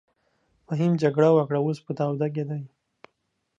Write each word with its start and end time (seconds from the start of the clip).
فهيم 0.67 0.91
جګړه 1.01 1.29
وکړه 1.33 1.59
اوس 1.61 1.77
په 1.85 1.91
تاوده 1.99 2.27
کښی 2.35 2.43
دې. 2.49 2.61